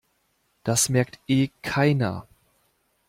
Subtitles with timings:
[0.63, 2.25] Das merkt eh keiner.